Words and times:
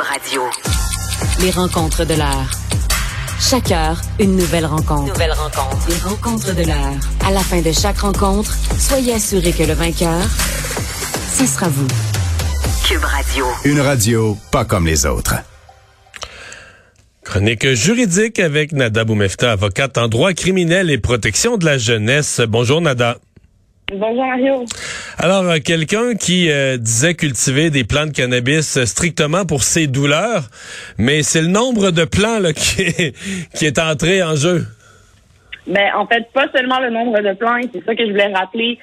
Cube 0.00 0.08
Radio. 0.08 0.42
Les 1.40 1.50
rencontres 1.50 2.04
de 2.06 2.14
l'heure. 2.14 2.50
Chaque 3.38 3.70
heure, 3.70 4.00
une 4.18 4.36
nouvelle 4.36 4.64
rencontre. 4.64 5.12
Nouvelle 5.12 5.32
rencontre. 5.32 5.88
Les 5.88 6.08
rencontres 6.08 6.54
de 6.54 6.62
l'heure. 6.62 6.94
À 7.26 7.30
la 7.30 7.40
fin 7.40 7.60
de 7.60 7.70
chaque 7.72 7.98
rencontre, 7.98 8.56
soyez 8.78 9.14
assurés 9.14 9.52
que 9.52 9.64
le 9.64 9.74
vainqueur, 9.74 10.22
ce 11.32 11.44
sera 11.46 11.68
vous. 11.68 11.86
Cube 12.86 13.04
Radio. 13.04 13.46
Une 13.64 13.80
radio 13.80 14.38
pas 14.50 14.64
comme 14.64 14.86
les 14.86 15.04
autres. 15.04 15.34
Chronique 17.24 17.68
juridique 17.74 18.38
avec 18.38 18.72
Nada 18.72 19.04
Boumefta, 19.04 19.52
avocate 19.52 19.98
en 19.98 20.08
droit 20.08 20.32
criminel 20.32 20.90
et 20.90 20.98
protection 20.98 21.58
de 21.58 21.66
la 21.66 21.76
jeunesse. 21.76 22.40
Bonjour 22.48 22.80
Nada. 22.80 23.18
Bonjour 23.90 24.24
Mario. 24.24 24.64
Alors, 25.22 25.44
euh, 25.44 25.58
quelqu'un 25.62 26.14
qui 26.14 26.50
euh, 26.50 26.78
disait 26.78 27.12
cultiver 27.12 27.68
des 27.68 27.84
plants 27.84 28.06
de 28.06 28.10
cannabis 28.10 28.78
euh, 28.78 28.86
strictement 28.86 29.44
pour 29.44 29.64
ses 29.64 29.86
douleurs, 29.86 30.44
mais 30.96 31.22
c'est 31.22 31.42
le 31.42 31.48
nombre 31.48 31.90
de 31.90 32.06
plants 32.06 32.38
là, 32.38 32.52
qui, 32.54 32.80
est, 32.80 33.14
qui 33.54 33.66
est 33.66 33.78
entré 33.78 34.22
en 34.22 34.34
jeu. 34.34 34.64
Ben, 35.66 35.90
en 35.94 36.06
fait, 36.06 36.26
pas 36.32 36.46
seulement 36.56 36.80
le 36.80 36.88
nombre 36.88 37.20
de 37.20 37.34
plants, 37.34 37.60
c'est 37.70 37.84
ça 37.84 37.94
que 37.94 38.06
je 38.06 38.12
voulais 38.12 38.32
rappeler 38.32 38.78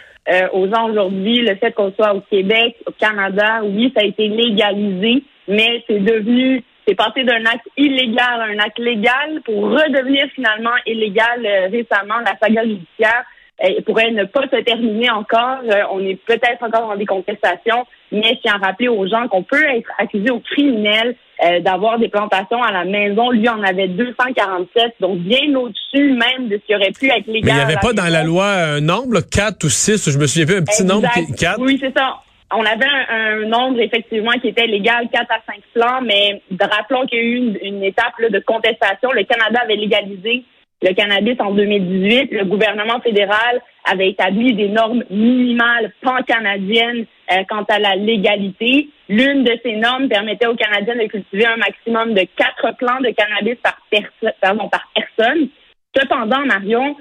aux 0.52 0.68
gens 0.68 0.90
aujourd'hui, 0.90 1.38
le 1.38 1.56
fait 1.56 1.72
qu'on 1.72 1.94
soit 1.94 2.14
au 2.14 2.20
Québec, 2.20 2.76
au 2.86 2.92
Canada, 2.92 3.62
oui, 3.64 3.94
ça 3.96 4.04
a 4.04 4.06
été 4.06 4.28
légalisé, 4.28 5.24
mais 5.48 5.82
c'est 5.88 6.02
devenu, 6.02 6.62
c'est 6.86 6.96
passé 6.96 7.24
d'un 7.24 7.46
acte 7.46 7.66
illégal 7.78 8.42
à 8.42 8.44
un 8.44 8.60
acte 8.60 8.78
légal 8.78 9.42
pour 9.46 9.56
redevenir 9.72 10.26
finalement 10.36 10.76
illégal 10.86 11.48
récemment, 11.72 12.20
la 12.26 12.38
saga 12.42 12.64
judiciaire 12.64 13.24
pourrait 13.86 14.12
ne 14.12 14.26
pas 14.26 14.44
se 14.44 14.62
terminer 14.62 15.10
encore. 15.10 15.60
Euh, 15.64 15.82
on 15.92 16.00
est 16.06 16.16
peut-être 16.16 16.62
encore 16.62 16.90
dans 16.90 16.96
des 16.96 17.06
contestations, 17.06 17.86
mais 18.12 18.38
tiens 18.42 18.60
à 18.62 18.68
rappeler 18.68 18.88
aux 18.88 19.08
gens 19.08 19.28
qu'on 19.28 19.44
peut 19.44 19.64
être 19.64 19.90
accusé 19.98 20.30
au 20.30 20.40
criminel 20.40 21.16
euh, 21.44 21.60
d'avoir 21.62 21.98
des 21.98 22.10
plantations 22.10 22.62
à 22.62 22.72
la 22.72 22.86
maison. 22.86 23.32
Lui 23.32 23.50
en 23.50 23.62
avait 23.64 23.88
247, 23.88 24.96
donc 25.00 25.20
bien 25.20 25.56
au-dessus 25.56 26.14
même 26.14 26.50
de 26.50 26.58
ce 26.58 26.68
qui 26.68 26.76
aurait 26.76 26.92
pu 26.92 27.10
être 27.10 27.28
légal. 27.28 27.44
Mais 27.46 27.52
il 27.52 27.56
n'y 27.56 27.62
avait 27.62 27.82
pas 27.82 27.94
dans 27.94 28.12
la 28.12 28.24
loi 28.24 28.46
un 28.46 28.82
nombre, 28.82 29.22
4 29.22 29.64
ou 29.64 29.70
6, 29.70 30.12
je 30.12 30.20
me 30.20 30.28
souviens 30.28 30.46
plus, 30.46 30.58
un 30.58 30.64
petit 30.64 30.86
nombre, 30.86 31.08
4? 31.38 31.60
Oui, 31.60 31.78
c'est 31.82 31.98
ça. 31.98 32.18
On 32.54 32.64
avait 32.64 32.86
un, 33.10 33.46
nombre 33.48 33.82
effectivement 33.82 34.32
qui 34.42 34.50
était 34.50 34.68
légal, 34.68 35.10
4 35.12 35.26
à 35.32 35.40
5 35.48 35.62
plans, 35.74 36.02
mais 36.02 36.42
rappelons 36.60 37.06
qu'il 37.06 37.18
y 37.18 37.22
a 37.22 37.26
eu 37.26 37.36
une, 37.36 37.58
une 37.62 37.84
étape 37.84 38.14
là, 38.20 38.30
de 38.30 38.40
contestation. 38.40 39.12
Le 39.12 39.24
Canada 39.24 39.60
avait 39.64 39.76
légalisé 39.76 40.46
le 40.82 40.94
cannabis 40.94 41.36
en 41.40 41.52
2018, 41.52 42.32
le 42.32 42.46
gouvernement 42.46 43.00
fédéral 43.02 43.62
avait 43.84 44.10
établi 44.10 44.54
des 44.54 44.68
normes 44.68 45.04
minimales 45.10 45.92
pan-canadiennes 46.02 47.06
euh, 47.32 47.44
quant 47.50 47.64
à 47.64 47.80
la 47.80 47.96
légalité. 47.96 48.90
L'une 49.10 49.44
de 49.44 49.58
ces 49.64 49.76
normes 49.76 50.08
permettait 50.08 50.46
aux 50.46 50.56
Canadiens 50.56 50.96
de 50.96 51.08
cultiver 51.08 51.48
un 51.48 51.58
maximum 51.58 52.14
de 52.14 52.28
quatre 52.36 52.76
plants 52.78 53.00
de 53.00 53.10
cannabis 53.10 53.56
par, 53.64 53.78
par 54.42 54.92
personne. 54.94 55.50
Cependant, 55.96 56.46
Marion, 56.46 56.96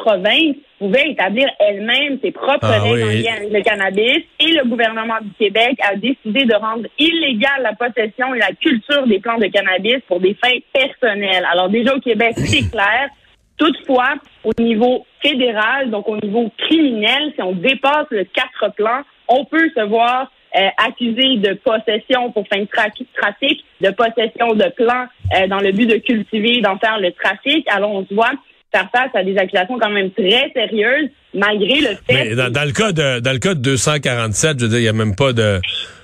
chaque 0.00 0.22
province 0.22 0.56
pouvait 0.78 1.10
établir 1.10 1.48
elle-même 1.58 2.18
ses 2.22 2.32
propres 2.32 2.58
ah 2.62 2.80
règles 2.80 3.28
avec 3.28 3.52
le 3.52 3.62
cannabis 3.62 4.24
et 4.38 4.52
le 4.52 4.68
gouvernement 4.68 5.18
du 5.20 5.30
Québec 5.38 5.78
a 5.82 5.94
décidé 5.96 6.44
de 6.44 6.54
rendre 6.54 6.86
illégale 6.98 7.62
la 7.62 7.74
possession 7.74 8.34
et 8.34 8.38
la 8.38 8.52
culture 8.52 9.06
des 9.06 9.18
plantes 9.18 9.40
de 9.40 9.48
cannabis 9.48 10.00
pour 10.08 10.20
des 10.20 10.34
fins 10.34 10.58
personnelles. 10.72 11.46
Alors 11.50 11.68
déjà 11.68 11.94
au 11.94 12.00
Québec, 12.00 12.32
c'est 12.36 12.70
clair. 12.70 13.08
Toutefois, 13.56 14.14
au 14.42 14.52
niveau 14.58 15.04
fédéral, 15.22 15.90
donc 15.90 16.08
au 16.08 16.16
niveau 16.16 16.50
criminel, 16.56 17.32
si 17.34 17.42
on 17.42 17.52
dépasse 17.52 18.06
le 18.10 18.24
quatre 18.24 18.74
plans, 18.74 19.02
on 19.28 19.44
peut 19.44 19.70
se 19.76 19.82
voir 19.82 20.32
euh, 20.56 20.68
accusé 20.78 21.36
de 21.36 21.52
possession 21.54 22.32
pour 22.32 22.46
fin 22.48 22.60
de 22.60 22.66
trafic, 22.66 23.64
de 23.82 23.90
possession 23.90 24.54
de 24.54 24.68
plants 24.74 25.06
euh, 25.36 25.46
dans 25.46 25.60
le 25.60 25.72
but 25.72 25.86
de 25.86 25.96
cultiver, 25.96 26.62
d'en 26.62 26.78
faire 26.78 26.98
le 26.98 27.12
trafic. 27.12 27.70
Alors 27.70 27.92
on 27.92 28.06
se 28.06 28.14
voit 28.14 28.32
faire 28.72 28.88
face 28.92 29.10
à 29.14 29.24
des 29.24 29.36
accusations 29.36 29.78
quand 29.78 29.90
même 29.90 30.10
très 30.12 30.50
sérieuses, 30.54 31.10
malgré 31.34 31.80
le 31.80 31.96
fait. 32.06 32.30
Mais 32.30 32.34
dans, 32.34 32.52
dans 32.52 32.64
le 32.64 32.72
cas 32.72 32.92
de 32.92 33.20
dans 33.20 33.32
le 33.32 33.38
cas 33.38 33.54
de 33.54 33.60
247, 33.60 34.58
je 34.58 34.64
veux 34.64 34.70
dire, 34.70 34.78
il 34.78 34.82
n'y 34.82 34.88
a 34.88 34.92
même 34.92 35.16
pas 35.16 35.32
de 35.32 35.60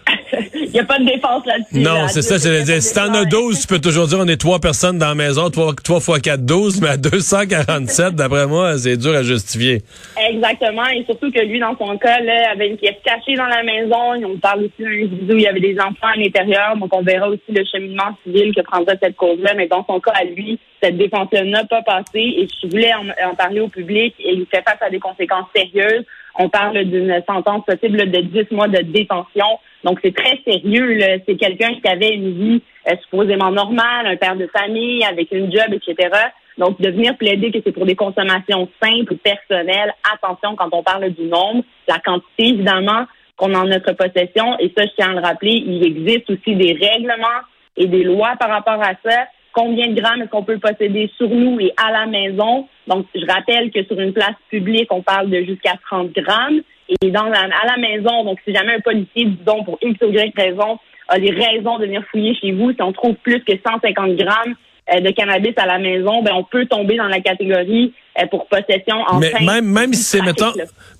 Il 0.55 0.71
n'y 0.71 0.81
a 0.81 0.85
pas 0.85 0.99
de 0.99 1.05
défense 1.05 1.45
là-dessus. 1.47 1.81
Non, 1.81 2.09
c'est 2.09 2.23
ça, 2.23 2.37
je 2.37 2.53
veux 2.53 2.65
dire. 2.65 2.83
Si 2.83 2.95
t'en 2.95 3.13
as 3.15 3.25
12, 3.25 3.61
tu 3.61 3.67
peux 3.67 3.81
toujours 3.81 4.07
dire 4.07 4.19
on 4.21 4.29
est 4.29 4.41
trois 4.41 4.59
personnes 4.59 4.99
dans 4.99 5.09
la 5.09 5.15
maison, 5.15 5.51
trois, 5.51 5.75
trois 5.83 6.01
fois 6.01 6.21
quatre, 6.21 6.45
douze, 6.45 6.81
mais 6.81 6.91
à 6.91 6.97
247, 6.97 8.15
d'après 8.15 8.47
moi, 8.47 8.77
c'est 8.79 8.97
dur 8.97 9.15
à 9.15 9.23
justifier. 9.23 9.83
Exactement, 10.29 10.87
et 10.87 11.05
surtout 11.05 11.31
que 11.31 11.41
lui, 11.41 11.59
dans 11.59 11.77
son 11.77 11.97
cas, 11.99 12.21
là, 12.21 12.51
avait 12.53 12.69
une 12.69 12.77
pièce 12.77 12.97
cachée 13.05 13.35
dans 13.37 13.47
la 13.47 13.63
maison. 13.63 14.25
On 14.25 14.39
parle 14.39 14.65
aussi 14.65 14.73
d'un 14.79 14.91
individu 14.91 15.33
où 15.33 15.37
il 15.37 15.43
y 15.43 15.47
avait 15.47 15.61
des 15.61 15.79
enfants 15.79 16.09
à 16.15 16.17
l'intérieur, 16.17 16.77
donc 16.77 16.95
on 16.95 17.03
verra 17.03 17.29
aussi 17.29 17.43
le 17.49 17.65
cheminement 17.65 18.17
civil 18.25 18.55
que 18.55 18.63
prendra 18.63 18.95
cette 19.03 19.17
cause-là. 19.17 19.55
Mais 19.55 19.67
dans 19.67 19.85
son 19.87 20.01
cas, 20.01 20.13
à 20.15 20.25
lui, 20.25 20.59
cette 20.83 20.97
défense-là 20.97 21.45
n'a 21.45 21.65
pas 21.65 21.83
passé, 21.83 22.19
et 22.21 22.49
je 22.63 22.69
voulais 22.69 22.93
en, 22.95 23.31
en 23.31 23.35
parler 23.35 23.61
au 23.61 23.69
public, 23.69 24.15
et 24.19 24.35
il 24.35 24.47
fait 24.47 24.63
face 24.63 24.81
à 24.81 24.91
des 24.91 24.99
conséquences 24.99 25.47
sérieuses. 25.55 26.05
On 26.39 26.49
parle 26.49 26.85
d'une 26.85 27.23
sentence 27.29 27.65
possible 27.65 28.11
de 28.11 28.21
10 28.21 28.51
mois 28.53 28.69
de 28.69 28.83
détention. 28.83 29.47
Donc, 29.85 29.99
c'est 30.03 30.15
très 30.15 30.39
sérieux. 30.47 30.99
C'est 31.27 31.37
quelqu'un 31.37 31.75
qui 31.75 31.89
avait 31.89 32.15
une 32.15 32.33
vie 32.33 32.63
euh, 32.89 32.95
supposément 33.03 33.51
normale, 33.51 34.07
un 34.07 34.17
père 34.17 34.37
de 34.37 34.47
famille, 34.49 35.05
avec 35.05 35.33
une 35.33 35.51
job, 35.51 35.73
etc. 35.73 36.11
Donc, 36.59 36.81
de 36.81 36.91
venir 36.91 37.17
plaider 37.17 37.51
que 37.51 37.59
c'est 37.65 37.73
pour 37.73 37.87
des 37.87 37.95
consommations 37.95 38.69
simples 38.83 39.17
personnelles, 39.17 39.95
attention 40.13 40.57
quand 40.57 40.69
on 40.73 40.83
parle 40.83 41.11
du 41.11 41.25
nombre, 41.25 41.63
la 41.89 41.99
quantité, 41.99 42.49
évidemment, 42.49 43.07
qu'on 43.37 43.55
a 43.55 43.59
en 43.59 43.65
notre 43.65 43.93
possession. 43.93 44.59
Et 44.59 44.73
ça, 44.77 44.85
je 44.85 44.91
tiens 44.97 45.11
à 45.11 45.15
le 45.15 45.21
rappeler, 45.21 45.63
il 45.67 45.87
existe 45.87 46.31
aussi 46.31 46.55
des 46.55 46.73
règlements 46.73 47.43
et 47.77 47.87
des 47.87 48.05
lois 48.05 48.35
par 48.39 48.49
rapport 48.49 48.83
à 48.83 48.93
ça 49.05 49.27
combien 49.57 49.89
de 49.89 49.99
grammes 49.99 50.21
est-ce 50.21 50.31
qu'on 50.31 50.45
peut 50.45 50.59
posséder 50.59 51.11
sur 51.17 51.31
nous 51.31 51.59
et 51.61 51.73
à 51.79 51.91
la 51.91 52.07
maison. 52.07 52.69
Donc, 52.87 53.07
je 53.15 53.25
rappelle 53.27 53.71
que 53.71 53.83
sur 53.85 53.99
une 53.99 54.13
place 54.13 54.37
publique, 54.51 54.93
on 54.93 55.01
parle 55.01 55.31
de 55.31 55.43
jusqu'à 55.43 55.75
30 55.89 56.13
grammes. 56.13 56.61
Et 57.03 57.11
dans 57.11 57.33
à 57.33 57.67
la 57.67 57.77
maison, 57.79 58.23
donc 58.23 58.39
si 58.45 58.55
jamais 58.55 58.75
un 58.75 58.81
policier, 58.81 59.25
disons, 59.25 59.65
pour 59.65 59.79
X 59.81 59.99
ou 60.03 60.13
Y 60.13 60.33
raison, 60.37 60.79
a 61.09 61.19
les 61.19 61.31
raisons 61.31 61.79
de 61.79 61.87
venir 61.87 62.05
fouiller 62.11 62.35
chez 62.35 62.53
vous, 62.53 62.73
si 62.73 62.83
on 62.83 62.93
trouve 62.93 63.15
plus 63.15 63.43
que 63.43 63.53
150 63.53 64.17
grammes 64.17 64.55
euh, 64.95 65.01
de 65.01 65.11
cannabis 65.11 65.55
à 65.57 65.67
la 65.67 65.79
maison, 65.79 66.23
ben 66.23 66.33
on 66.35 66.45
peut 66.45 66.67
tomber 66.67 66.97
dans 66.97 67.09
la 67.09 67.21
catégorie 67.21 67.95
pour 68.31 68.47
possession 68.47 68.97
en 69.09 69.19
mais 69.19 69.33
même 69.41 69.67
même 69.67 69.93
si 69.93 70.03
c'est 70.03 70.23
mettons 70.23 70.53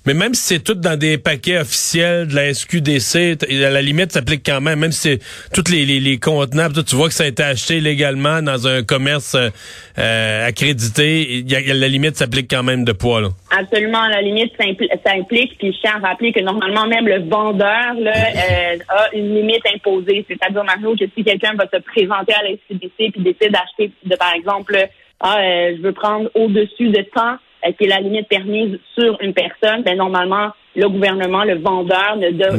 mais 0.05 0.13
même 0.13 0.33
si 0.33 0.43
c'est 0.43 0.63
tout 0.63 0.75
dans 0.75 0.97
des 0.97 1.17
paquets 1.17 1.57
officiels 1.57 2.27
de 2.27 2.35
la 2.35 2.53
SQDC 2.53 3.37
à 3.65 3.69
la 3.69 3.81
limite 3.81 4.11
ça 4.11 4.19
s'applique 4.19 4.43
quand 4.45 4.61
même. 4.61 4.79
Même 4.79 4.91
si 4.91 5.19
c'est 5.19 5.19
tous 5.53 5.71
les, 5.71 5.85
les, 5.85 5.99
les 5.99 6.17
contenants 6.17 6.69
tu 6.69 6.95
vois 6.95 7.07
que 7.07 7.13
ça 7.13 7.23
a 7.23 7.27
été 7.27 7.43
acheté 7.43 7.79
légalement 7.79 8.41
dans 8.41 8.67
un 8.67 8.83
commerce 8.83 9.35
euh, 9.35 10.47
accrédité 10.47 11.37
il 11.39 11.51
y 11.51 11.55
a, 11.55 11.73
la 11.73 11.87
limite 11.87 12.15
s'applique 12.15 12.49
quand 12.49 12.63
même 12.63 12.85
de 12.85 12.91
poids 12.91 13.21
là. 13.21 13.29
Absolument 13.51 14.07
la 14.07 14.21
limite 14.21 14.53
ça 14.57 15.11
implique 15.13 15.57
puis 15.57 15.73
je 15.73 15.79
tiens 15.81 15.99
à 16.01 16.07
rappeler 16.09 16.31
que 16.31 16.41
normalement 16.41 16.87
même 16.87 17.07
le 17.07 17.27
vendeur 17.27 17.93
là 17.99 18.13
euh, 18.15 18.77
a 18.89 19.15
une 19.15 19.35
limite 19.35 19.65
imposée. 19.73 20.25
C'est-à-dire 20.27 20.63
Mario 20.63 20.95
que 20.95 21.05
si 21.15 21.23
quelqu'un 21.23 21.53
va 21.55 21.65
se 21.71 21.79
présenter 21.81 22.33
à 22.33 22.43
la 22.43 22.49
SQDC 22.49 23.11
puis 23.11 23.21
décide 23.21 23.51
d'acheter 23.51 23.91
de 24.03 24.15
par 24.15 24.33
exemple 24.33 24.77
ah, 25.19 25.39
euh, 25.39 25.75
je 25.77 25.81
veux 25.81 25.93
prendre 25.93 26.29
au-dessus 26.35 26.89
de 26.89 27.01
temps 27.01 27.37
euh, 27.65 27.71
qui 27.71 27.85
est 27.85 27.87
la 27.87 27.99
limite 27.99 28.27
permise 28.27 28.77
sur 28.97 29.17
une 29.21 29.33
personne, 29.33 29.81
ben 29.83 29.97
normalement, 29.97 30.49
le 30.75 30.87
gouvernement, 30.89 31.43
le 31.43 31.55
vendeur 31.55 32.17
ne, 32.17 32.29
donne 32.31 32.57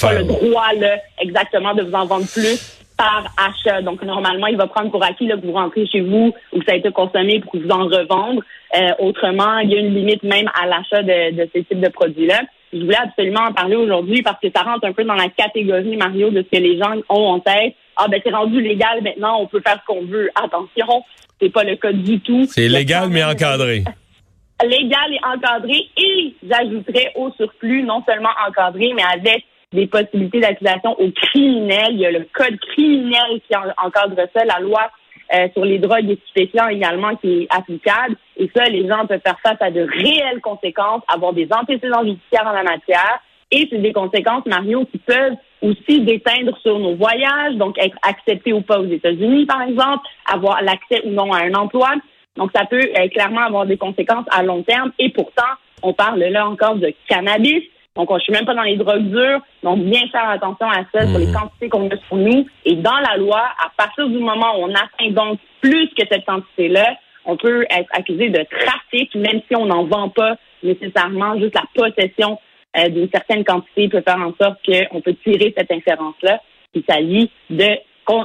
pas, 0.00 0.12
le 0.12 0.24
droit 0.24 0.72
là, 0.78 0.98
exactement 1.20 1.74
de 1.74 1.82
vous 1.82 1.94
en 1.94 2.06
vendre 2.06 2.26
plus 2.32 2.78
par 2.96 3.24
achat. 3.36 3.82
Donc, 3.82 4.02
normalement, 4.02 4.46
il 4.46 4.56
va 4.56 4.66
prendre 4.66 4.90
pour 4.90 5.04
acquis 5.04 5.26
là, 5.26 5.36
que 5.36 5.46
vous 5.46 5.52
rentrez 5.52 5.86
chez 5.86 6.00
vous 6.00 6.32
ou 6.52 6.58
que 6.58 6.64
ça 6.66 6.72
a 6.72 6.76
été 6.76 6.90
consommé 6.92 7.40
pour 7.40 7.60
vous 7.60 7.70
en 7.70 7.86
revendre. 7.86 8.42
Euh, 8.76 8.90
autrement, 8.98 9.58
il 9.58 9.70
y 9.70 9.76
a 9.76 9.80
une 9.80 9.94
limite 9.94 10.22
même 10.22 10.50
à 10.60 10.66
l'achat 10.66 11.02
de, 11.02 11.34
de 11.34 11.48
ces 11.52 11.64
types 11.64 11.80
de 11.80 11.88
produits-là. 11.88 12.42
Je 12.72 12.78
voulais 12.80 12.96
absolument 12.96 13.44
en 13.48 13.52
parler 13.52 13.76
aujourd'hui 13.76 14.22
parce 14.22 14.38
que 14.40 14.48
ça 14.54 14.62
rentre 14.62 14.86
un 14.86 14.92
peu 14.92 15.04
dans 15.04 15.14
la 15.14 15.28
catégorie, 15.28 15.96
Mario, 15.96 16.30
de 16.30 16.42
ce 16.42 16.56
que 16.56 16.62
les 16.62 16.78
gens 16.78 16.94
ont 17.08 17.26
en 17.28 17.40
tête. 17.40 17.74
Ah, 18.00 18.06
ben, 18.08 18.20
c'est 18.24 18.32
rendu 18.32 18.60
légal 18.62 19.02
maintenant, 19.02 19.40
on 19.40 19.46
peut 19.46 19.60
faire 19.60 19.80
ce 19.80 19.92
qu'on 19.92 20.04
veut. 20.04 20.30
Attention, 20.36 21.04
c'est 21.40 21.50
pas 21.50 21.64
le 21.64 21.74
cas 21.74 21.92
du 21.92 22.20
tout. 22.20 22.46
C'est 22.46 22.68
légal, 22.68 23.08
mais 23.10 23.24
encadré. 23.24 23.82
Légal 24.64 25.12
et 25.12 25.20
encadré. 25.24 25.88
Et 25.96 26.34
j'ajouterais 26.48 27.12
au 27.16 27.30
surplus, 27.32 27.82
non 27.82 28.02
seulement 28.06 28.30
encadré, 28.46 28.92
mais 28.94 29.02
avec 29.02 29.44
des 29.72 29.86
possibilités 29.86 30.40
d'accusation 30.40 30.98
au 31.00 31.10
criminel. 31.10 31.88
Il 31.90 31.98
y 31.98 32.06
a 32.06 32.10
le 32.12 32.26
code 32.32 32.58
criminel 32.72 33.40
qui 33.48 33.56
encadre 33.56 34.16
ça, 34.34 34.44
la 34.44 34.60
loi 34.60 34.90
euh, 35.34 35.48
sur 35.52 35.64
les 35.64 35.78
drogues 35.78 36.08
et 36.08 36.18
stupéfiants 36.24 36.68
également 36.68 37.14
qui 37.16 37.42
est 37.42 37.54
applicable. 37.54 38.16
Et 38.36 38.50
ça, 38.56 38.64
les 38.64 38.86
gens 38.88 39.06
peuvent 39.06 39.20
faire 39.24 39.38
face 39.42 39.60
à 39.60 39.70
de 39.70 39.80
réelles 39.80 40.40
conséquences, 40.40 41.02
avoir 41.12 41.32
des 41.32 41.48
antécédents 41.52 42.04
judiciaires 42.04 42.46
en 42.46 42.52
la 42.52 42.62
matière. 42.62 43.20
Et 43.50 43.66
c'est 43.70 43.78
des 43.78 43.92
conséquences, 43.92 44.44
Mario, 44.46 44.84
qui 44.86 44.98
peuvent 44.98 45.36
aussi 45.62 46.00
déteindre 46.00 46.56
sur 46.58 46.78
nos 46.78 46.94
voyages, 46.96 47.54
donc 47.56 47.78
être 47.78 47.96
accepté 48.02 48.52
ou 48.52 48.60
pas 48.60 48.78
aux 48.78 48.86
États-Unis, 48.86 49.46
par 49.46 49.62
exemple, 49.62 50.06
avoir 50.30 50.62
l'accès 50.62 51.02
ou 51.04 51.10
non 51.10 51.32
à 51.32 51.44
un 51.44 51.54
emploi. 51.54 51.90
Donc, 52.36 52.50
ça 52.54 52.64
peut 52.66 52.80
euh, 52.80 53.08
clairement 53.08 53.40
avoir 53.40 53.66
des 53.66 53.76
conséquences 53.76 54.26
à 54.30 54.42
long 54.42 54.62
terme. 54.62 54.92
Et 54.98 55.10
pourtant, 55.10 55.42
on 55.82 55.92
parle 55.92 56.20
là 56.20 56.46
encore 56.46 56.76
de 56.76 56.92
cannabis. 57.08 57.62
Donc, 57.96 58.08
je 58.12 58.20
suis 58.20 58.32
même 58.32 58.44
pas 58.44 58.54
dans 58.54 58.62
les 58.62 58.76
drogues 58.76 59.10
dures. 59.10 59.40
Donc, 59.64 59.80
bien 59.80 60.06
faire 60.12 60.30
attention 60.30 60.70
à 60.70 60.84
ça, 60.92 61.06
sur 61.08 61.18
les 61.18 61.32
quantités 61.32 61.68
qu'on 61.68 61.88
a 61.88 61.96
sur 62.06 62.16
nous. 62.16 62.46
Et 62.64 62.76
dans 62.76 62.98
la 62.98 63.16
loi, 63.16 63.42
à 63.58 63.70
partir 63.76 64.08
du 64.08 64.18
moment 64.18 64.56
où 64.56 64.64
on 64.64 64.70
atteint 64.70 65.10
donc 65.10 65.40
plus 65.60 65.88
que 65.98 66.06
cette 66.08 66.24
quantité-là, 66.24 66.96
on 67.24 67.36
peut 67.36 67.66
être 67.70 67.88
accusé 67.92 68.28
de 68.28 68.44
trafic, 68.48 69.14
même 69.16 69.40
si 69.48 69.56
on 69.56 69.66
n'en 69.66 69.84
vend 69.84 70.08
pas 70.10 70.36
nécessairement. 70.62 71.38
Juste 71.40 71.56
la 71.56 71.64
possession 71.74 72.38
euh, 72.78 72.88
d'une 72.88 73.08
certaine 73.10 73.44
quantité 73.44 73.88
peut 73.88 74.02
faire 74.06 74.18
en 74.18 74.32
sorte 74.40 74.58
qu'on 74.64 75.00
peut 75.00 75.14
tirer 75.24 75.52
cette 75.56 75.70
inférence-là. 75.70 76.40
Il 76.74 76.82
s'agit 76.88 77.30
de 77.50 77.78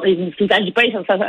il 0.06 0.32
ne 0.40 0.48
s'agit 0.48 0.72
pas 0.72 0.84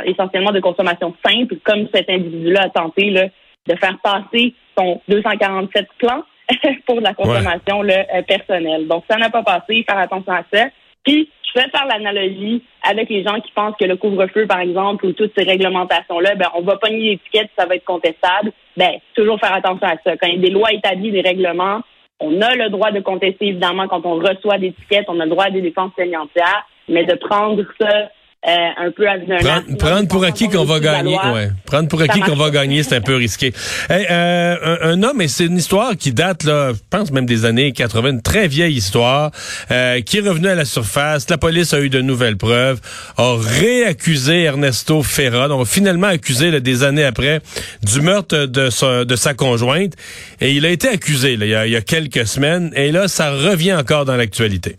essentiellement 0.05 0.51
de 0.51 0.59
consommation 0.59 1.13
simple, 1.25 1.55
comme 1.63 1.87
cet 1.93 2.09
individu-là 2.09 2.63
a 2.63 2.69
tenté 2.69 3.09
là, 3.09 3.27
de 3.67 3.75
faire 3.75 3.97
passer 4.01 4.53
son 4.77 5.01
247 5.07 5.87
plans 5.97 6.23
pour 6.85 7.01
la 7.01 7.13
consommation 7.13 7.83
euh, 7.83 8.21
personnelle. 8.27 8.87
Donc, 8.87 9.03
ça 9.09 9.17
n'a 9.17 9.29
pas 9.29 9.43
passé, 9.43 9.83
faire 9.87 9.97
attention 9.97 10.31
à 10.31 10.43
ça. 10.53 10.65
Puis, 11.03 11.29
je 11.43 11.61
vais 11.61 11.69
faire 11.69 11.85
l'analogie 11.85 12.63
avec 12.83 13.09
les 13.09 13.23
gens 13.23 13.39
qui 13.39 13.51
pensent 13.53 13.75
que 13.79 13.85
le 13.85 13.95
couvre-feu, 13.95 14.45
par 14.45 14.59
exemple, 14.59 15.05
ou 15.05 15.13
toutes 15.13 15.33
ces 15.37 15.43
réglementations-là, 15.43 16.35
ben, 16.35 16.47
on 16.55 16.61
va 16.61 16.75
pogner 16.77 17.11
l'étiquette, 17.11 17.49
ça 17.57 17.65
va 17.65 17.75
être 17.75 17.85
contestable. 17.85 18.51
Ben, 18.75 18.91
toujours 19.15 19.39
faire 19.39 19.53
attention 19.53 19.87
à 19.87 19.95
ça. 20.03 20.17
Quand 20.17 20.27
il 20.27 20.35
y 20.35 20.37
a 20.37 20.47
des 20.47 20.53
lois 20.53 20.73
établies, 20.73 21.11
des 21.11 21.21
règlements, 21.21 21.81
on 22.25 22.41
a 22.41 22.55
le 22.55 22.69
droit 22.69 22.91
de 22.91 22.99
contester, 23.01 23.47
évidemment, 23.47 23.87
quand 23.87 24.05
on 24.05 24.15
reçoit 24.15 24.57
des 24.57 24.67
étiquettes, 24.67 25.05
on 25.07 25.19
a 25.19 25.25
le 25.25 25.29
droit 25.29 25.45
à 25.45 25.51
des 25.51 25.61
défenses 25.61 25.91
plaignantières, 25.95 26.65
mais 26.89 27.05
de 27.05 27.15
prendre 27.15 27.63
ça 27.79 28.09
euh, 28.47 28.51
un 28.77 28.91
peu 28.91 29.07
à 29.07 29.17
prendre, 29.39 29.77
prendre 29.77 30.07
pour 30.07 30.23
acquis 30.23 30.49
qu'on 30.49 30.65
va 30.65 30.79
gagner, 30.79 31.17
ouais. 31.33 31.49
Prendre 31.65 31.87
pour 31.87 31.99
acquis 32.01 32.19
qu'on 32.19 32.35
va 32.35 32.51
gagner, 32.51 32.83
c'est 32.83 32.95
un 32.95 33.01
peu 33.01 33.15
risqué. 33.15 33.53
euh, 33.89 34.77
un, 34.81 35.01
homme, 35.01 35.19
et 35.21 35.27
c'est 35.27 35.45
une 35.45 35.57
histoire 35.57 35.95
qui 35.97 36.13
date, 36.13 36.43
là, 36.43 36.73
je 36.73 36.79
pense 36.89 37.11
même 37.11 37.25
des 37.25 37.45
années 37.45 37.71
80, 37.71 38.09
une 38.09 38.21
très 38.21 38.47
vieille 38.47 38.75
histoire, 38.75 39.31
euh, 39.71 40.01
qui 40.01 40.17
est 40.17 40.21
revenu 40.21 40.47
à 40.47 40.55
la 40.55 40.65
surface. 40.65 41.27
La 41.29 41.39
police 41.39 41.73
a 41.73 41.81
eu 41.81 41.89
de 41.89 42.01
nouvelles 42.01 42.37
preuves, 42.37 42.79
a 43.17 43.35
réaccusé 43.35 44.43
Ernesto 44.43 45.01
Ferra, 45.01 45.47
donc 45.47 45.65
finalement 45.65 46.07
accusé 46.07 46.51
là, 46.51 46.59
des 46.59 46.83
années 46.83 47.03
après 47.03 47.41
du 47.81 48.01
meurtre 48.01 48.45
de 48.45 48.69
sa, 48.69 49.05
de 49.05 49.15
sa 49.15 49.33
conjointe. 49.33 49.93
Et 50.39 50.51
il 50.51 50.67
a 50.67 50.69
été 50.69 50.87
accusé 50.87 51.35
là, 51.35 51.45
il, 51.45 51.51
y 51.51 51.55
a, 51.55 51.65
il 51.65 51.73
y 51.73 51.75
a 51.75 51.81
quelques 51.81 52.27
semaines, 52.27 52.71
et 52.75 52.91
là, 52.91 53.07
ça 53.07 53.31
revient 53.31 53.73
encore 53.73 54.05
dans 54.05 54.15
l'actualité. 54.15 54.77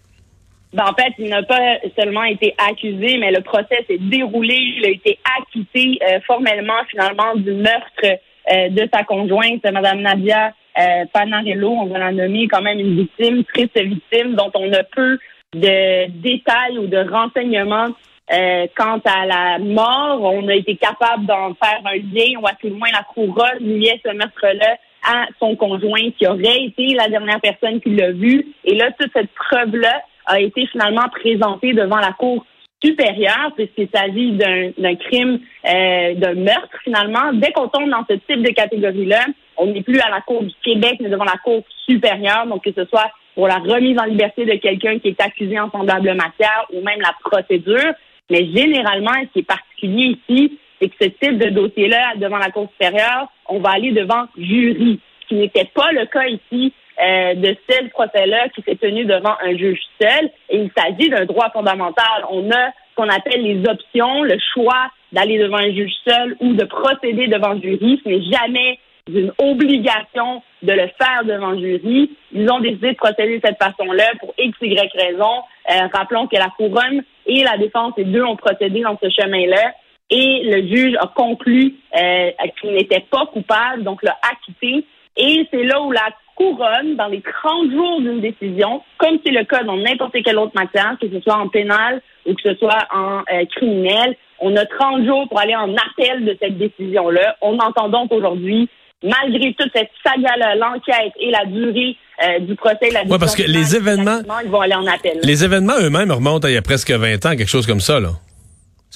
Ben, 0.76 0.84
en 0.84 0.94
fait, 0.94 1.14
il 1.18 1.30
n'a 1.30 1.42
pas 1.42 1.78
seulement 1.98 2.24
été 2.24 2.54
accusé, 2.58 3.16
mais 3.16 3.30
le 3.30 3.40
procès 3.40 3.82
s'est 3.88 3.96
déroulé. 3.98 4.56
Il 4.76 4.84
a 4.84 4.90
été 4.90 5.18
acquitté 5.40 5.98
euh, 6.02 6.20
formellement, 6.26 6.84
finalement, 6.90 7.34
du 7.34 7.52
meurtre 7.52 8.04
euh, 8.04 8.68
de 8.68 8.86
sa 8.92 9.02
conjointe, 9.04 9.64
Mme 9.64 10.02
Nadia 10.02 10.52
euh, 10.78 11.06
Panarello. 11.14 11.70
On 11.70 11.86
va 11.86 11.98
la 11.98 12.12
nommer 12.12 12.46
quand 12.48 12.60
même 12.60 12.78
une 12.78 12.94
victime, 12.94 13.42
triste 13.44 13.80
victime, 13.80 14.34
dont 14.34 14.50
on 14.54 14.70
a 14.74 14.82
peu 14.82 15.18
de 15.54 16.10
détails 16.10 16.76
ou 16.78 16.86
de 16.88 16.98
renseignements 17.10 17.88
euh, 18.34 18.66
quant 18.76 19.00
à 19.06 19.24
la 19.24 19.58
mort. 19.58 20.20
On 20.20 20.46
a 20.46 20.54
été 20.54 20.76
capable 20.76 21.24
d'en 21.24 21.54
faire 21.54 21.80
un 21.86 21.96
lien, 21.96 22.38
ou 22.38 22.46
à 22.46 22.52
tout 22.52 22.68
le 22.68 22.74
moins 22.74 22.90
la 22.92 23.06
couronne 23.14 23.60
liait 23.60 23.98
ce 24.04 24.12
meurtre-là 24.12 24.76
à 25.08 25.24
son 25.38 25.56
conjoint 25.56 26.10
qui 26.18 26.26
aurait 26.26 26.64
été 26.64 26.92
la 26.92 27.08
dernière 27.08 27.40
personne 27.40 27.80
qui 27.80 27.94
l'a 27.94 28.10
vu. 28.10 28.44
Et 28.64 28.74
là, 28.74 28.90
toute 28.98 29.12
cette 29.14 29.32
preuve-là 29.32 30.02
a 30.26 30.40
été 30.40 30.66
finalement 30.66 31.08
présenté 31.10 31.72
devant 31.72 31.98
la 31.98 32.12
Cour 32.12 32.44
supérieure, 32.84 33.52
puisqu'il 33.56 33.88
s'agit 33.92 34.32
d'un 34.32 34.94
crime, 34.96 35.40
euh, 35.64 36.14
d'un 36.14 36.34
meurtre 36.34 36.76
finalement. 36.84 37.32
Dès 37.32 37.52
qu'on 37.52 37.68
tombe 37.68 37.88
dans 37.88 38.04
ce 38.08 38.14
type 38.14 38.42
de 38.42 38.52
catégorie-là, 38.52 39.26
on 39.56 39.66
n'est 39.66 39.82
plus 39.82 40.00
à 40.00 40.10
la 40.10 40.20
Cour 40.20 40.42
du 40.42 40.54
Québec, 40.62 40.96
mais 41.00 41.08
devant 41.08 41.24
la 41.24 41.38
Cour 41.42 41.62
supérieure, 41.86 42.46
donc 42.46 42.64
que 42.64 42.72
ce 42.72 42.84
soit 42.86 43.10
pour 43.34 43.48
la 43.48 43.56
remise 43.58 43.98
en 43.98 44.04
liberté 44.04 44.44
de 44.44 44.54
quelqu'un 44.54 44.98
qui 44.98 45.08
est 45.08 45.20
accusé 45.20 45.58
en 45.58 45.70
semblable 45.70 46.14
matière 46.14 46.66
ou 46.72 46.80
même 46.82 47.00
la 47.00 47.14
procédure. 47.22 47.92
Mais 48.30 48.46
généralement, 48.54 49.12
ce 49.22 49.32
qui 49.32 49.38
est 49.40 49.42
particulier 49.42 50.18
ici, 50.28 50.58
c'est 50.80 50.88
que 50.88 50.94
ce 51.00 51.08
type 51.08 51.38
de 51.38 51.50
dossier-là, 51.50 52.14
devant 52.16 52.38
la 52.38 52.50
Cour 52.50 52.68
supérieure, 52.72 53.28
on 53.48 53.60
va 53.60 53.70
aller 53.70 53.92
devant 53.92 54.26
jury, 54.36 55.00
ce 55.22 55.28
qui 55.28 55.34
n'était 55.36 55.70
pas 55.74 55.92
le 55.92 56.06
cas 56.06 56.26
ici 56.26 56.72
euh, 56.98 57.34
de 57.34 57.56
ce 57.68 57.88
procès-là 57.90 58.48
qui 58.50 58.62
s'est 58.62 58.76
tenu 58.76 59.04
devant 59.04 59.34
un 59.42 59.56
juge 59.56 59.80
seul. 60.00 60.30
Et 60.48 60.58
il 60.58 60.70
s'agit 60.76 61.10
d'un 61.10 61.24
droit 61.24 61.50
fondamental. 61.50 62.24
On 62.30 62.50
a 62.50 62.68
ce 62.68 62.94
qu'on 62.96 63.08
appelle 63.08 63.42
les 63.42 63.68
options, 63.68 64.22
le 64.22 64.38
choix 64.54 64.90
d'aller 65.12 65.38
devant 65.38 65.58
un 65.58 65.72
juge 65.72 65.92
seul 66.06 66.36
ou 66.40 66.54
de 66.54 66.64
procéder 66.64 67.26
devant 67.28 67.50
un 67.50 67.60
jury. 67.60 68.00
Ce 68.02 68.08
n'est 68.08 68.22
jamais 68.22 68.78
une 69.08 69.32
obligation 69.38 70.42
de 70.62 70.72
le 70.72 70.88
faire 70.98 71.22
devant 71.24 71.48
un 71.48 71.60
jury. 71.60 72.10
Ils 72.32 72.50
ont 72.50 72.60
décidé 72.60 72.92
de 72.92 72.96
procéder 72.96 73.38
de 73.38 73.46
cette 73.46 73.62
façon-là 73.62 74.12
pour 74.18 74.34
X, 74.38 74.56
Y 74.60 74.92
raison. 74.94 75.42
Euh, 75.70 75.88
rappelons 75.92 76.26
que 76.26 76.36
la 76.36 76.50
couronne 76.56 77.02
et 77.26 77.44
la 77.44 77.56
défense, 77.56 77.92
les 77.96 78.04
deux 78.04 78.24
ont 78.24 78.36
procédé 78.36 78.80
dans 78.80 78.98
ce 79.02 79.08
chemin-là. 79.10 79.74
Et 80.10 80.42
le 80.44 80.66
juge 80.66 80.96
a 81.00 81.08
conclu 81.14 81.74
euh, 81.94 82.30
qu'il 82.60 82.72
n'était 82.72 83.04
pas 83.10 83.26
coupable, 83.26 83.82
donc 83.82 84.02
l'a 84.02 84.16
acquitté. 84.22 84.84
Et 85.16 85.46
c'est 85.50 85.64
là 85.64 85.80
où 85.82 85.92
la 85.92 86.08
couronne 86.36 86.96
dans 86.96 87.08
les 87.08 87.22
30 87.22 87.70
jours 87.72 88.00
d'une 88.00 88.20
décision, 88.20 88.82
comme 88.98 89.18
c'est 89.24 89.32
le 89.32 89.44
cas 89.44 89.64
dans 89.64 89.76
n'importe 89.76 90.14
quelle 90.24 90.38
autre 90.38 90.52
matière, 90.54 90.96
que 91.00 91.08
ce 91.10 91.20
soit 91.20 91.36
en 91.36 91.48
pénal 91.48 92.00
ou 92.26 92.34
que 92.34 92.42
ce 92.44 92.54
soit 92.56 92.86
en 92.94 93.20
euh, 93.32 93.44
criminel. 93.56 94.16
On 94.38 94.54
a 94.54 94.66
30 94.66 95.04
jours 95.04 95.26
pour 95.28 95.40
aller 95.40 95.56
en 95.56 95.74
appel 95.74 96.24
de 96.24 96.36
cette 96.40 96.58
décision-là. 96.58 97.36
On 97.40 97.58
entend 97.58 97.88
donc 97.88 98.12
aujourd'hui, 98.12 98.68
malgré 99.02 99.54
toute 99.54 99.70
cette 99.74 99.90
saga-là, 100.04 100.54
l'enquête 100.56 101.12
et 101.18 101.30
la 101.30 101.46
durée 101.46 101.96
euh, 102.22 102.38
du 102.40 102.54
procès, 102.54 102.90
la 102.92 103.02
Oui, 103.02 103.18
parce 103.18 103.34
que 103.34 103.42
les 103.42 103.74
événements, 103.76 104.20
ils 104.44 104.50
vont 104.50 104.60
aller 104.60 104.74
en 104.74 104.86
appel. 104.86 105.18
Les 105.22 105.44
événements 105.44 105.78
eux-mêmes 105.80 106.12
remontent 106.12 106.46
à 106.46 106.50
il 106.50 106.54
y 106.54 106.58
a 106.58 106.62
presque 106.62 106.90
20 106.90 107.26
ans, 107.26 107.30
quelque 107.30 107.46
chose 107.46 107.66
comme 107.66 107.80
ça, 107.80 107.98
là. 107.98 108.10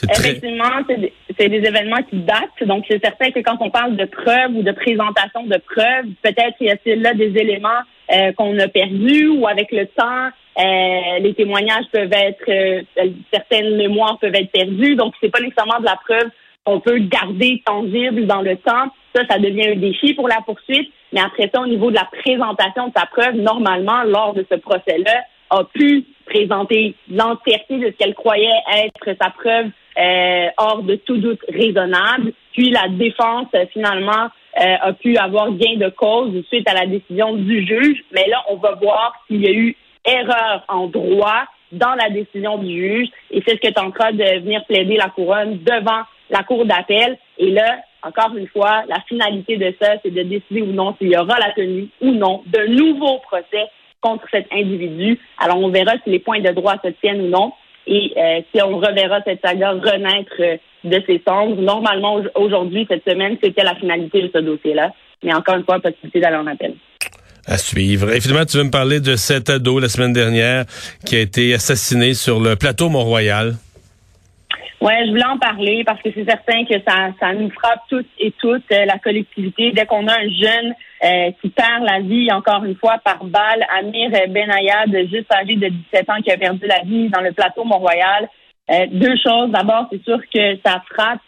Effectivement, 0.08 0.82
c'est 0.88 1.49
des, 1.49 1.56
événements 1.56 2.02
qui 2.08 2.19
datent. 2.19 2.67
Donc, 2.67 2.85
c'est 2.88 3.02
certain 3.02 3.31
que 3.31 3.41
quand 3.41 3.56
on 3.61 3.70
parle 3.70 3.97
de 3.97 4.05
preuves 4.05 4.55
ou 4.55 4.62
de 4.62 4.73
présentation 4.73 5.44
de 5.44 5.56
preuves, 5.58 6.06
peut-être 6.23 6.56
y 6.61 6.70
a-t-il 6.70 7.02
là 7.02 7.14
des 7.14 7.37
éléments 7.37 7.69
euh, 8.12 8.32
qu'on 8.32 8.58
a 8.58 8.69
perdus 8.69 9.29
ou 9.29 9.47
avec 9.47 9.70
le 9.73 9.87
temps, 9.87 10.29
euh, 10.58 11.19
les 11.20 11.35
témoignages 11.35 11.85
peuvent 11.93 12.12
être, 12.12 12.49
euh, 12.49 13.11
certaines 13.32 13.76
mémoires 13.76 14.19
peuvent 14.19 14.35
être 14.35 14.50
perdues. 14.50 14.97
Donc, 14.97 15.14
c'est 15.20 15.31
pas 15.31 15.41
nécessairement 15.41 15.81
de 15.81 15.85
la 15.85 15.97
preuve 15.97 16.31
qu'on 16.64 16.81
peut 16.81 16.99
garder 16.99 17.62
tangible 17.64 18.26
dans 18.26 18.43
le 18.43 18.56
temps. 18.56 18.88
Ça, 19.14 19.23
ça 19.29 19.38
devient 19.38 19.69
un 19.69 19.76
défi 19.76 20.14
pour 20.14 20.29
la 20.29 20.41
poursuite. 20.44 20.91
Mais 21.12 21.20
après 21.20 21.50
ça, 21.52 21.61
au 21.61 21.67
niveau 21.67 21.91
de 21.91 21.97
la 21.97 22.08
présentation 22.23 22.88
de 22.88 22.93
sa 22.97 23.06
preuve, 23.06 23.37
normalement, 23.37 24.02
lors 24.05 24.35
de 24.35 24.47
ce 24.50 24.56
procès-là, 24.56 25.25
a 25.50 25.64
pu 25.64 26.05
présenter 26.26 26.94
l'entièreté 27.11 27.79
de 27.79 27.87
ce 27.87 27.97
qu'elle 27.97 28.14
croyait 28.14 28.49
être 28.76 29.17
sa 29.20 29.31
preuve 29.31 29.70
euh, 29.99 30.47
hors 30.57 30.83
de 30.83 30.97
tout 30.97 31.17
doute 31.19 31.41
raisonnable. 31.49 32.33
Puis 32.53 32.71
la 32.71 32.88
défense, 32.88 33.49
euh, 33.55 33.67
finalement, 33.73 34.29
euh, 34.61 34.76
a 34.81 34.93
pu 34.93 35.17
avoir 35.17 35.53
gain 35.53 35.76
de 35.76 35.88
cause 35.91 36.33
suite 36.49 36.69
à 36.69 36.75
la 36.75 36.87
décision 36.87 37.35
du 37.35 37.67
juge. 37.67 38.03
Mais 38.12 38.26
là, 38.29 38.43
on 38.50 38.57
va 38.57 38.75
voir 38.75 39.12
s'il 39.26 39.43
y 39.43 39.49
a 39.49 39.53
eu 39.53 39.76
erreur 40.05 40.64
en 40.69 40.87
droit 40.87 41.45
dans 41.73 41.95
la 41.95 42.11
décision 42.11 42.59
du 42.59 42.71
juge. 42.71 43.09
Et 43.31 43.43
c'est 43.47 43.57
ce 43.57 43.69
que 43.69 43.73
tentera 43.73 44.12
de 44.12 44.41
venir 44.41 44.64
plaider 44.67 44.97
la 44.97 45.09
couronne 45.09 45.59
devant 45.62 46.03
la 46.31 46.43
cour 46.43 46.64
d'appel. 46.64 47.17
Et 47.38 47.50
là, 47.50 47.79
encore 48.03 48.35
une 48.37 48.49
fois, 48.49 48.83
la 48.88 49.00
finalité 49.09 49.57
de 49.57 49.75
ça, 49.81 49.95
c'est 50.03 50.11
de 50.11 50.23
décider 50.23 50.62
ou 50.62 50.73
non 50.73 50.95
s'il 50.99 51.09
y 51.09 51.17
aura 51.17 51.38
la 51.38 51.53
tenue 51.53 51.88
ou 52.00 52.12
non 52.12 52.43
de 52.47 52.67
nouveaux 52.67 53.19
procès 53.19 53.67
contre 54.00 54.25
cet 54.31 54.47
individu. 54.53 55.19
Alors, 55.38 55.59
on 55.59 55.69
verra 55.69 55.93
si 56.03 56.11
les 56.11 56.19
points 56.19 56.41
de 56.41 56.50
droit 56.50 56.76
se 56.83 56.88
tiennent 57.00 57.21
ou 57.21 57.29
non. 57.29 57.53
Et 57.87 58.13
euh, 58.17 58.41
si 58.53 58.63
on 58.63 58.79
reverra 58.79 59.21
cette 59.25 59.41
saga 59.45 59.71
renaître 59.71 60.33
euh, 60.41 60.57
de 60.85 61.03
ses 61.07 61.23
cendres, 61.27 61.61
normalement 61.61 62.21
aujourd'hui, 62.35 62.87
cette 62.89 63.09
semaine, 63.09 63.37
c'était 63.43 63.65
la 63.65 63.75
finalité 63.75 64.23
de 64.23 64.31
ce 64.35 64.41
dossier-là. 64.41 64.93
Mais 65.23 65.35
encore 65.35 65.57
une 65.57 65.65
fois, 65.65 65.81
possibilité 65.81 66.21
d'aller 66.21 66.37
en 66.37 66.47
appel. 66.47 66.75
À 67.47 67.59
suivre. 67.59 68.13
Et 68.13 68.21
finalement, 68.21 68.45
tu 68.45 68.59
veux 68.59 68.65
me 68.65 68.71
parler 68.71 69.01
de 69.01 69.17
cet 69.17 69.51
ado 69.51 69.79
la 69.79 69.89
semaine 69.89 70.13
dernière 70.13 70.65
qui 71.05 71.17
a 71.17 71.21
été 71.21 71.55
assassiné 71.55 72.15
sur 72.15 72.39
le 72.39 72.57
plateau 72.57 72.89
Mont-Royal? 72.89 73.55
Oui, 74.81 74.93
je 75.05 75.11
voulais 75.11 75.25
en 75.25 75.39
parler 75.39 75.83
parce 75.85 76.01
que 76.01 76.09
c'est 76.15 76.25
certain 76.25 76.65
que 76.65 76.75
ça, 76.87 77.11
ça 77.19 77.35
nous 77.35 77.51
frappe 77.51 77.81
toutes 77.91 78.09
et 78.19 78.33
toutes, 78.41 78.71
euh, 78.73 78.87
la 78.87 78.99
collectivité. 78.99 79.73
Dès 79.73 79.85
qu'on 79.85 80.07
a 80.07 80.13
un 80.13 80.29
jeune 80.29 80.75
euh, 81.02 81.30
qui 81.40 81.49
perd 81.50 81.83
la 81.85 82.00
vie, 82.00 82.30
encore 82.33 82.64
une 82.64 82.76
fois, 82.76 82.99
par 83.04 83.25
balle, 83.25 83.64
Amir 83.78 84.11
Benayad, 84.28 84.90
juste 85.11 85.33
âgé 85.33 85.57
de 85.57 85.69
17 85.69 86.11
ans, 86.11 86.21
qui 86.23 86.30
a 86.30 86.37
perdu 86.37 86.66
la 86.66 86.80
vie 86.80 87.09
dans 87.09 87.21
le 87.21 87.33
plateau 87.33 87.64
Mont-Royal. 87.64 88.28
Euh, 88.71 88.87
deux 88.92 89.16
choses. 89.16 89.50
D'abord, 89.50 89.87
c'est 89.90 90.02
sûr 90.04 90.21
que 90.33 90.57
ça 90.64 90.83
frappe 90.90 91.21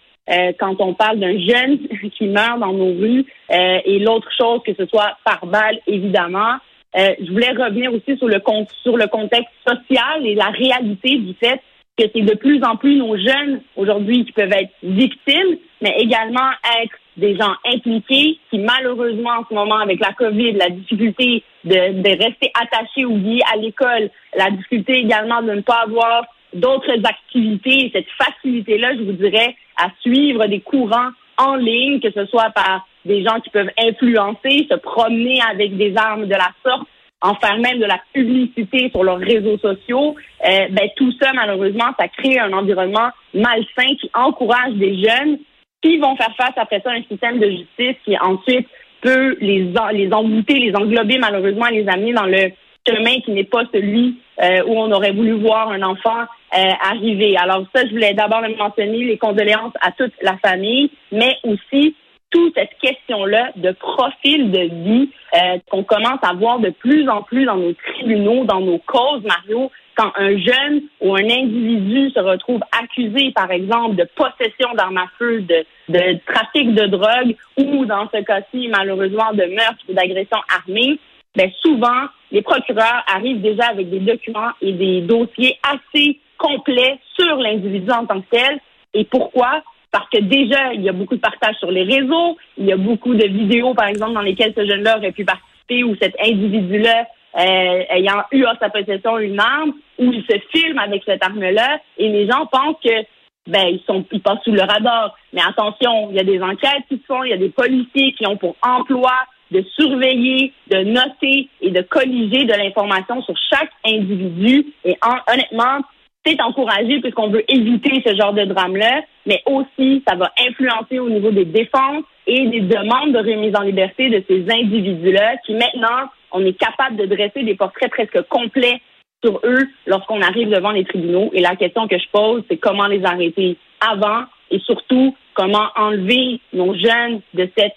quand 0.60 0.76
on 0.78 0.94
parle 0.94 1.18
d'un 1.18 1.36
jeune 1.36 1.78
qui 2.16 2.26
meurt 2.26 2.60
dans 2.60 2.72
nos 2.72 2.92
rues. 2.92 3.26
et 3.50 3.98
l'autre 3.98 4.30
chose, 4.38 4.60
que 4.64 4.72
ce 4.74 4.86
soit 4.86 5.16
par 5.24 5.44
balle, 5.46 5.80
évidemment. 5.88 6.58
je 6.94 7.30
voulais 7.30 7.50
revenir 7.50 7.92
aussi 7.92 8.16
sur 8.16 8.28
le, 8.28 8.40
sur 8.82 8.96
le 8.96 9.08
contexte 9.08 9.52
social 9.66 10.24
et 10.24 10.36
la 10.36 10.50
réalité 10.50 11.18
du 11.18 11.34
fait 11.34 11.60
que 11.98 12.04
c'est 12.14 12.22
de 12.22 12.34
plus 12.34 12.62
en 12.64 12.76
plus 12.76 12.96
nos 12.96 13.16
jeunes 13.16 13.60
aujourd'hui 13.76 14.24
qui 14.24 14.32
peuvent 14.32 14.52
être 14.52 14.72
victimes, 14.82 15.58
mais 15.80 15.94
également 15.98 16.50
être 16.82 16.96
des 17.16 17.36
gens 17.36 17.52
impliqués 17.66 18.38
qui 18.50 18.58
malheureusement 18.58 19.30
en 19.40 19.44
ce 19.48 19.54
moment 19.54 19.78
avec 19.78 20.00
la 20.00 20.12
COVID, 20.14 20.52
la 20.52 20.70
difficulté 20.70 21.44
de, 21.64 22.02
de 22.02 22.08
rester 22.08 22.50
attachés 22.54 23.04
ou 23.04 23.18
liés 23.18 23.42
à 23.52 23.56
l'école, 23.56 24.08
la 24.34 24.50
difficulté 24.50 25.00
également 25.00 25.42
de 25.42 25.52
ne 25.52 25.60
pas 25.60 25.82
avoir 25.84 26.24
d'autres 26.54 26.98
activités, 27.04 27.90
cette 27.92 28.08
facilité-là, 28.18 28.94
je 28.96 29.02
vous 29.02 29.12
dirais, 29.12 29.54
à 29.76 29.88
suivre 30.00 30.46
des 30.46 30.60
courants 30.60 31.10
en 31.38 31.56
ligne, 31.56 32.00
que 32.00 32.10
ce 32.10 32.26
soit 32.26 32.50
par 32.50 32.86
des 33.04 33.24
gens 33.24 33.40
qui 33.40 33.50
peuvent 33.50 33.70
influencer, 33.78 34.66
se 34.70 34.76
promener 34.76 35.40
avec 35.50 35.76
des 35.76 35.94
armes 35.96 36.26
de 36.26 36.34
la 36.34 36.50
sorte, 36.64 36.86
en 37.22 37.34
faire 37.36 37.56
même 37.58 37.78
de 37.78 37.86
la 37.86 38.00
publicité 38.12 38.90
sur 38.90 39.04
leurs 39.04 39.18
réseaux 39.18 39.58
sociaux, 39.58 40.16
euh, 40.46 40.66
ben 40.70 40.88
tout 40.96 41.12
ça 41.20 41.32
malheureusement, 41.32 41.90
ça 41.98 42.08
crée 42.08 42.38
un 42.38 42.52
environnement 42.52 43.10
malsain 43.32 43.94
qui 44.00 44.10
encourage 44.14 44.74
des 44.74 45.02
jeunes 45.02 45.38
qui 45.82 45.98
vont 45.98 46.16
faire 46.16 46.34
face 46.36 46.54
après 46.56 46.80
ça 46.84 46.90
à 46.90 46.94
un 46.94 47.02
système 47.04 47.38
de 47.38 47.50
justice 47.50 47.96
qui 48.04 48.16
ensuite 48.18 48.68
peut 49.00 49.36
les 49.40 49.72
les 49.92 50.12
embouter, 50.12 50.54
les 50.54 50.74
englober 50.74 51.18
malheureusement, 51.18 51.66
les 51.66 51.88
amener 51.88 52.12
dans 52.12 52.26
le 52.26 52.52
chemin 52.86 53.20
qui 53.24 53.30
n'est 53.30 53.44
pas 53.44 53.62
celui 53.72 54.18
euh, 54.42 54.62
où 54.66 54.78
on 54.78 54.90
aurait 54.90 55.12
voulu 55.12 55.32
voir 55.32 55.70
un 55.70 55.82
enfant 55.82 56.22
euh, 56.56 56.72
arriver. 56.90 57.36
Alors 57.36 57.64
ça, 57.74 57.86
je 57.86 57.90
voulais 57.90 58.14
d'abord 58.14 58.40
le 58.40 58.56
mentionner, 58.56 59.04
les 59.04 59.18
condoléances 59.18 59.74
à 59.80 59.92
toute 59.92 60.12
la 60.22 60.36
famille, 60.38 60.90
mais 61.10 61.36
aussi 61.44 61.94
toute 62.30 62.54
cette 62.54 62.76
question-là 62.80 63.52
de 63.56 63.72
profil 63.72 64.50
de 64.50 64.60
vie 64.84 65.10
euh, 65.34 65.58
qu'on 65.70 65.82
commence 65.84 66.20
à 66.22 66.34
voir 66.34 66.58
de 66.58 66.70
plus 66.70 67.08
en 67.08 67.22
plus 67.22 67.44
dans 67.44 67.56
nos 67.56 67.72
tribunaux, 67.72 68.44
dans 68.44 68.60
nos 68.60 68.78
causes, 68.78 69.22
Mario, 69.24 69.70
quand 69.96 70.12
un 70.16 70.36
jeune 70.38 70.82
ou 71.00 71.14
un 71.14 71.24
individu 71.24 72.10
se 72.10 72.20
retrouve 72.20 72.60
accusé, 72.78 73.30
par 73.32 73.50
exemple, 73.50 73.96
de 73.96 74.08
possession 74.14 74.74
d'armes 74.74 74.98
à 74.98 75.06
feu, 75.18 75.42
de, 75.42 75.64
de 75.88 76.18
trafic 76.26 76.74
de 76.74 76.86
drogue 76.86 77.36
ou, 77.58 77.84
dans 77.84 78.08
ce 78.12 78.22
cas-ci, 78.22 78.68
malheureusement, 78.68 79.32
de 79.32 79.44
meurtre 79.54 79.82
ou 79.88 79.92
d'agression 79.92 80.38
armée, 80.54 80.98
ben 81.34 81.50
souvent, 81.62 82.08
les 82.30 82.42
procureurs 82.42 83.04
arrivent 83.06 83.40
déjà 83.40 83.66
avec 83.66 83.88
des 83.90 84.00
documents 84.00 84.50
et 84.60 84.72
des 84.72 85.00
dossiers 85.02 85.58
assez 85.62 86.18
complets 86.36 86.98
sur 87.18 87.36
l'individu 87.36 87.90
en 87.90 88.06
tant 88.06 88.20
que 88.20 88.26
tel. 88.30 88.60
Et 88.94 89.04
pourquoi? 89.04 89.62
Parce 89.92 90.08
que 90.08 90.18
déjà, 90.18 90.72
il 90.72 90.82
y 90.82 90.88
a 90.88 90.92
beaucoup 90.92 91.16
de 91.16 91.20
partage 91.20 91.56
sur 91.56 91.70
les 91.70 91.84
réseaux, 91.84 92.38
il 92.56 92.64
y 92.64 92.72
a 92.72 92.76
beaucoup 92.78 93.14
de 93.14 93.26
vidéos, 93.26 93.74
par 93.74 93.88
exemple, 93.88 94.14
dans 94.14 94.22
lesquelles 94.22 94.54
ce 94.56 94.66
jeune-là 94.66 94.96
aurait 94.96 95.12
pu 95.12 95.24
participer 95.24 95.84
ou 95.84 95.94
cet 96.00 96.16
individu-là 96.18 97.06
euh, 97.38 97.84
ayant 97.90 98.22
eu 98.32 98.44
à 98.44 98.56
sa 98.58 98.70
possession 98.70 99.18
une 99.18 99.38
arme, 99.38 99.72
où 99.98 100.12
il 100.12 100.24
se 100.24 100.38
filme 100.54 100.78
avec 100.78 101.02
cette 101.04 101.22
arme-là, 101.22 101.78
et 101.98 102.08
les 102.08 102.26
gens 102.26 102.46
pensent 102.46 102.76
que 102.82 103.04
ben 103.46 103.66
ils 103.68 103.82
sont 103.86 104.04
ils 104.12 104.20
passent 104.20 104.42
sous 104.44 104.52
le 104.52 104.62
radar. 104.62 105.16
Mais 105.32 105.42
attention, 105.46 106.10
il 106.10 106.16
y 106.16 106.20
a 106.20 106.24
des 106.24 106.40
enquêtes 106.40 106.84
qui 106.88 106.96
se 106.96 107.04
font, 107.06 107.24
il 107.24 107.30
y 107.30 107.34
a 107.34 107.38
des 107.38 107.48
policiers 107.48 108.12
qui 108.12 108.26
ont 108.26 108.36
pour 108.36 108.56
emploi 108.62 109.12
de 109.50 109.62
surveiller, 109.78 110.52
de 110.70 110.78
noter 110.84 111.48
et 111.60 111.70
de 111.70 111.82
colliger 111.82 112.44
de 112.44 112.54
l'information 112.54 113.22
sur 113.22 113.34
chaque 113.52 113.70
individu. 113.84 114.72
Et 114.84 114.96
honnêtement, 115.30 115.80
c'est 116.24 116.40
encouragé 116.40 117.00
puisqu'on 117.00 117.28
veut 117.28 117.44
éviter 117.50 118.02
ce 118.06 118.14
genre 118.14 118.32
de 118.32 118.44
drame-là, 118.44 119.02
mais 119.26 119.42
aussi 119.46 120.02
ça 120.06 120.14
va 120.14 120.32
influencer 120.48 120.98
au 120.98 121.08
niveau 121.08 121.30
des 121.30 121.44
défenses 121.44 122.04
et 122.26 122.46
des 122.46 122.60
demandes 122.60 123.12
de 123.12 123.18
remise 123.18 123.54
en 123.56 123.62
liberté 123.62 124.08
de 124.08 124.22
ces 124.28 124.44
individus-là 124.50 125.36
qui 125.44 125.54
maintenant, 125.54 126.08
on 126.30 126.44
est 126.44 126.58
capable 126.58 126.96
de 126.96 127.06
dresser 127.06 127.42
des 127.42 127.54
portraits 127.54 127.90
presque 127.90 128.22
complets 128.28 128.80
sur 129.24 129.40
eux 129.44 129.68
lorsqu'on 129.86 130.20
arrive 130.20 130.48
devant 130.48 130.70
les 130.70 130.84
tribunaux. 130.84 131.30
Et 131.32 131.40
la 131.40 131.56
question 131.56 131.88
que 131.88 131.98
je 131.98 132.08
pose, 132.12 132.42
c'est 132.48 132.56
comment 132.56 132.86
les 132.86 133.04
arrêter 133.04 133.56
avant 133.80 134.24
et 134.50 134.58
surtout 134.60 135.16
comment 135.34 135.68
enlever 135.76 136.40
nos 136.52 136.74
jeunes 136.74 137.20
de 137.34 137.48
cette 137.56 137.74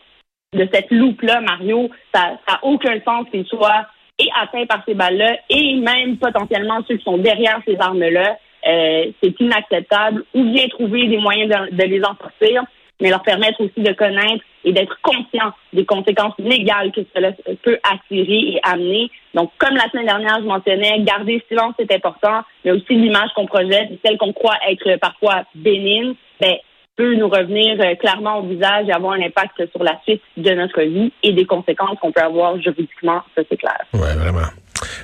de 0.53 0.69
cette 0.71 0.89
loupe-là, 0.89 1.41
Mario, 1.41 1.89
ça 2.13 2.39
n'a 2.47 2.59
aucun 2.61 2.97
sens 3.01 3.25
qu'ils 3.29 3.45
soient 3.45 3.87
et 4.19 4.29
atteints 4.41 4.65
par 4.65 4.83
ces 4.85 4.93
balles-là 4.93 5.37
et 5.49 5.75
même 5.75 6.17
potentiellement 6.17 6.81
ceux 6.87 6.97
qui 6.97 7.03
sont 7.03 7.17
derrière 7.17 7.59
ces 7.65 7.77
armes-là. 7.79 8.37
Euh, 8.67 9.11
c'est 9.21 9.39
inacceptable. 9.39 10.23
Ou 10.33 10.43
bien 10.43 10.67
trouver 10.69 11.07
des 11.07 11.17
moyens 11.17 11.53
de, 11.71 11.83
les 11.83 12.03
en 12.03 12.15
sortir, 12.15 12.63
mais 12.99 13.09
leur 13.09 13.21
permettre 13.21 13.61
aussi 13.61 13.81
de 13.81 13.93
connaître 13.93 14.43
et 14.63 14.71
d'être 14.71 14.97
conscient 15.03 15.51
des 15.73 15.85
conséquences 15.85 16.33
légales 16.39 16.91
que 16.91 17.01
cela 17.13 17.31
peut 17.61 17.77
attirer 17.83 18.55
et 18.55 18.59
amener. 18.63 19.11
Donc, 19.33 19.51
comme 19.59 19.75
la 19.75 19.87
semaine 19.91 20.07
dernière, 20.07 20.37
je 20.39 20.45
mentionnais, 20.45 21.01
garder 21.01 21.43
silence, 21.47 21.75
c'est 21.77 21.93
important, 21.93 22.41
mais 22.63 22.71
aussi 22.71 22.95
l'image 22.95 23.29
qu'on 23.35 23.45
projette, 23.45 23.89
celle 24.03 24.17
qu'on 24.17 24.33
croit 24.33 24.57
être 24.67 24.97
parfois 24.99 25.43
bénigne, 25.53 26.15
ben, 26.39 26.55
peut 26.95 27.15
nous 27.15 27.27
revenir 27.27 27.77
euh, 27.79 27.95
clairement 27.95 28.39
au 28.39 28.47
visage 28.47 28.87
et 28.87 28.91
avoir 28.91 29.13
un 29.13 29.21
impact 29.21 29.69
sur 29.71 29.83
la 29.83 29.99
suite 30.03 30.21
de 30.37 30.51
notre 30.51 30.81
vie 30.81 31.11
et 31.23 31.33
des 31.33 31.45
conséquences 31.45 31.97
qu'on 32.01 32.11
peut 32.11 32.21
avoir 32.21 32.59
juridiquement, 32.61 33.21
ça 33.35 33.41
c'est 33.49 33.57
clair. 33.57 33.79
Oui, 33.93 34.07
vraiment. 34.17 34.47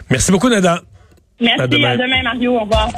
Merci 0.09 0.31
beaucoup, 0.31 0.49
Nada. 0.49 0.81
Merci, 1.39 1.61
à 1.61 1.67
demain, 1.67 2.23
Mario. 2.23 2.55
Au 2.55 2.59
revoir. 2.61 2.91